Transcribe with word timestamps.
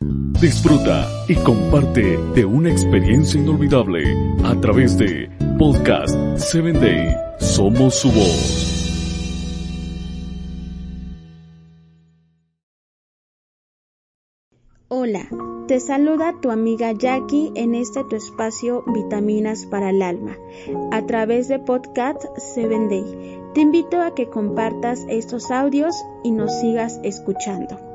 Disfruta 0.00 1.08
y 1.28 1.34
comparte 1.36 2.18
de 2.34 2.44
una 2.44 2.70
experiencia 2.70 3.40
inolvidable 3.40 4.04
a 4.44 4.54
través 4.60 4.98
de 4.98 5.30
Podcast 5.58 6.14
7 6.36 6.72
Day. 6.72 7.16
Somos 7.38 7.94
su 7.94 8.12
voz. 8.12 8.72
Hola, 14.88 15.26
te 15.66 15.80
saluda 15.80 16.34
tu 16.40 16.50
amiga 16.50 16.92
Jackie 16.92 17.50
en 17.54 17.74
este 17.74 18.04
tu 18.04 18.16
espacio 18.16 18.84
Vitaminas 18.86 19.66
para 19.66 19.90
el 19.90 20.02
Alma, 20.02 20.36
a 20.92 21.06
través 21.06 21.48
de 21.48 21.58
Podcast 21.58 22.24
7 22.36 22.88
Day. 22.88 23.40
Te 23.54 23.62
invito 23.62 24.00
a 24.00 24.14
que 24.14 24.28
compartas 24.28 25.04
estos 25.08 25.50
audios 25.50 25.96
y 26.22 26.30
nos 26.30 26.60
sigas 26.60 27.00
escuchando. 27.02 27.85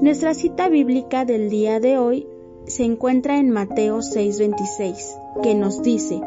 Nuestra 0.00 0.34
cita 0.34 0.68
bíblica 0.68 1.24
del 1.24 1.50
día 1.50 1.80
de 1.80 1.98
hoy 1.98 2.28
se 2.66 2.84
encuentra 2.84 3.38
en 3.38 3.50
Mateo 3.50 4.02
6:26, 4.02 5.16
que 5.42 5.54
nos 5.54 5.82
dice, 5.82 6.20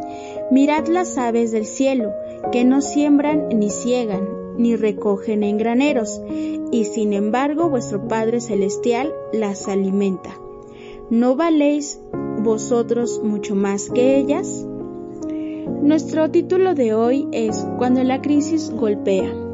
Mirad 0.51 0.87
las 0.87 1.17
aves 1.17 1.51
del 1.51 1.65
cielo, 1.65 2.11
que 2.51 2.65
no 2.65 2.81
siembran 2.81 3.47
ni 3.49 3.69
ciegan, 3.69 4.27
ni 4.57 4.75
recogen 4.75 5.43
en 5.43 5.57
graneros, 5.57 6.21
y 6.71 6.85
sin 6.85 7.13
embargo 7.13 7.69
vuestro 7.69 8.07
Padre 8.07 8.41
Celestial 8.41 9.13
las 9.31 9.67
alimenta. 9.67 10.31
¿No 11.09 11.35
valéis 11.35 12.01
vosotros 12.39 13.21
mucho 13.23 13.55
más 13.55 13.89
que 13.89 14.17
ellas? 14.17 14.65
Nuestro 15.81 16.29
título 16.31 16.75
de 16.75 16.93
hoy 16.93 17.27
es 17.31 17.65
Cuando 17.77 18.03
la 18.03 18.21
crisis 18.21 18.71
golpea. 18.71 19.50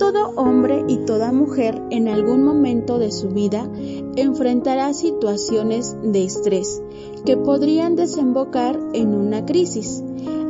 Todo 0.00 0.32
hombre 0.36 0.82
y 0.88 0.96
toda 1.04 1.30
mujer 1.30 1.78
en 1.90 2.08
algún 2.08 2.42
momento 2.42 2.98
de 2.98 3.12
su 3.12 3.28
vida 3.28 3.68
enfrentará 4.16 4.94
situaciones 4.94 5.94
de 6.02 6.24
estrés 6.24 6.82
que 7.26 7.36
podrían 7.36 7.96
desembocar 7.96 8.80
en 8.94 9.14
una 9.14 9.44
crisis. 9.44 10.02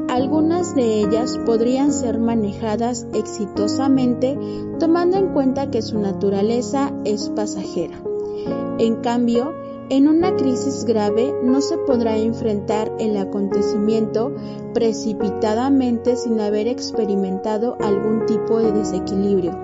Algunas 0.08 0.76
de 0.76 1.00
ellas 1.00 1.36
podrían 1.44 1.90
ser 1.92 2.20
manejadas 2.20 3.08
exitosamente 3.12 4.38
tomando 4.78 5.16
en 5.16 5.32
cuenta 5.32 5.68
que 5.68 5.82
su 5.82 5.98
naturaleza 5.98 6.92
es 7.04 7.28
pasajera. 7.30 8.00
En 8.78 9.02
cambio, 9.02 9.52
en 9.90 10.06
una 10.06 10.36
crisis 10.36 10.84
grave 10.84 11.34
no 11.42 11.60
se 11.60 11.76
podrá 11.76 12.16
enfrentar 12.16 12.92
el 13.00 13.16
acontecimiento 13.16 14.32
precipitadamente 14.72 16.14
sin 16.14 16.38
haber 16.38 16.68
experimentado 16.68 17.76
algún 17.80 18.24
tipo 18.24 18.60
de 18.60 18.70
desequilibrio, 18.70 19.58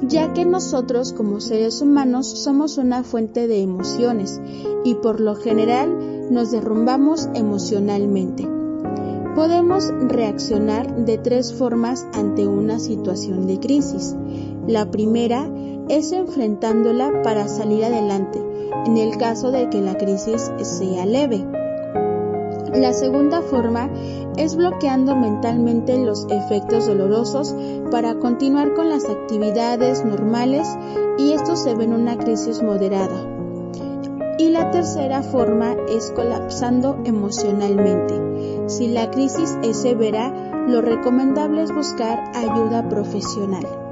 ya 0.00 0.32
que 0.32 0.44
nosotros 0.44 1.12
como 1.12 1.40
seres 1.40 1.82
humanos 1.82 2.28
somos 2.28 2.78
una 2.78 3.02
fuente 3.02 3.48
de 3.48 3.62
emociones 3.62 4.40
y 4.84 4.94
por 4.94 5.18
lo 5.20 5.34
general 5.34 6.30
nos 6.30 6.52
derrumbamos 6.52 7.28
emocionalmente. 7.34 8.48
Podemos 9.34 9.88
reaccionar 10.06 11.04
de 11.04 11.18
tres 11.18 11.52
formas 11.52 12.06
ante 12.12 12.46
una 12.46 12.78
situación 12.78 13.48
de 13.48 13.58
crisis. 13.58 14.14
La 14.66 14.90
primera 14.90 15.46
es 15.90 16.12
enfrentándola 16.12 17.20
para 17.22 17.48
salir 17.48 17.84
adelante, 17.84 18.40
en 18.86 18.96
el 18.96 19.18
caso 19.18 19.50
de 19.50 19.68
que 19.68 19.82
la 19.82 19.98
crisis 19.98 20.50
sea 20.62 21.04
leve. 21.04 21.44
La 22.72 22.94
segunda 22.94 23.42
forma 23.42 23.90
es 24.38 24.56
bloqueando 24.56 25.16
mentalmente 25.16 26.02
los 26.02 26.26
efectos 26.30 26.86
dolorosos 26.86 27.54
para 27.90 28.14
continuar 28.14 28.72
con 28.72 28.88
las 28.88 29.04
actividades 29.04 30.02
normales 30.02 30.66
y 31.18 31.32
esto 31.32 31.56
se 31.56 31.74
ve 31.74 31.84
en 31.84 31.92
una 31.92 32.16
crisis 32.16 32.62
moderada. 32.62 33.28
Y 34.38 34.48
la 34.48 34.70
tercera 34.70 35.22
forma 35.22 35.76
es 35.90 36.10
colapsando 36.10 36.98
emocionalmente. 37.04 38.68
Si 38.68 38.88
la 38.88 39.10
crisis 39.10 39.58
es 39.62 39.76
severa, 39.76 40.64
lo 40.66 40.80
recomendable 40.80 41.62
es 41.62 41.72
buscar 41.72 42.32
ayuda 42.34 42.88
profesional. 42.88 43.83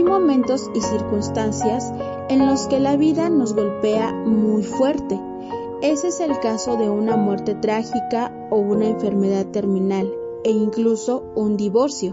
Hay 0.00 0.06
momentos 0.06 0.70
y 0.74 0.80
circunstancias 0.80 1.92
en 2.30 2.46
los 2.46 2.68
que 2.68 2.80
la 2.80 2.96
vida 2.96 3.28
nos 3.28 3.54
golpea 3.54 4.14
muy 4.14 4.62
fuerte. 4.62 5.20
Ese 5.82 6.08
es 6.08 6.20
el 6.20 6.40
caso 6.40 6.78
de 6.78 6.88
una 6.88 7.18
muerte 7.18 7.54
trágica 7.54 8.32
o 8.48 8.56
una 8.56 8.86
enfermedad 8.86 9.44
terminal 9.48 10.10
e 10.42 10.52
incluso 10.52 11.24
un 11.34 11.58
divorcio. 11.58 12.12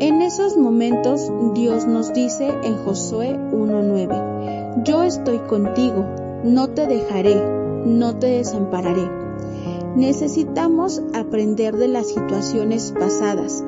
En 0.00 0.22
esos 0.22 0.56
momentos 0.56 1.30
Dios 1.52 1.84
nos 1.86 2.14
dice 2.14 2.48
en 2.64 2.78
Josué 2.78 3.38
1.9, 3.38 4.82
Yo 4.84 5.02
estoy 5.02 5.36
contigo, 5.40 6.06
no 6.44 6.70
te 6.70 6.86
dejaré, 6.86 7.36
no 7.84 8.16
te 8.16 8.28
desampararé. 8.28 9.06
Necesitamos 9.96 11.02
aprender 11.12 11.76
de 11.76 11.88
las 11.88 12.08
situaciones 12.08 12.94
pasadas, 12.98 13.62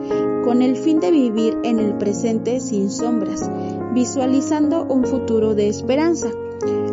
con 0.44 0.62
el 0.62 0.76
fin 0.76 1.00
de 1.00 1.10
vivir 1.10 1.56
en 1.64 1.78
el 1.78 1.94
presente 1.94 2.60
sin 2.60 2.90
sombras, 2.90 3.50
visualizando 3.94 4.84
un 4.84 5.04
futuro 5.04 5.54
de 5.54 5.68
esperanza. 5.68 6.28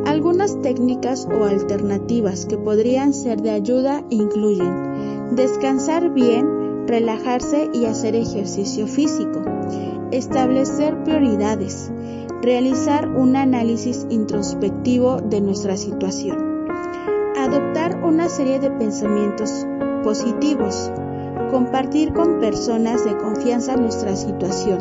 Algunas 0.06 0.62
técnicas 0.62 1.28
o 1.28 1.44
alternativas 1.44 2.45
que 2.45 2.57
podrían 2.57 3.13
ser 3.13 3.41
de 3.41 3.51
ayuda 3.51 4.03
incluyen 4.09 5.35
descansar 5.35 6.11
bien, 6.13 6.88
relajarse 6.88 7.69
y 7.73 7.85
hacer 7.85 8.16
ejercicio 8.16 8.88
físico, 8.88 9.41
establecer 10.11 11.03
prioridades, 11.03 11.91
realizar 12.41 13.09
un 13.09 13.35
análisis 13.35 14.06
introspectivo 14.09 15.22
de 15.22 15.41
nuestra 15.41 15.78
situación 15.78 16.51
adoptar 17.41 18.03
una 18.03 18.29
serie 18.29 18.59
de 18.59 18.69
pensamientos 18.69 19.66
positivos, 20.03 20.91
compartir 21.51 22.13
con 22.13 22.39
personas 22.39 23.03
de 23.03 23.17
confianza 23.17 23.75
nuestra 23.75 24.16
situación, 24.16 24.79